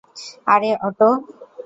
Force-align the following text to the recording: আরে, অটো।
আরে, 0.47 0.71
অটো। 0.87 1.09